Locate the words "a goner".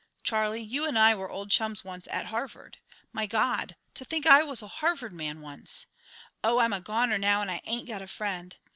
6.73-7.19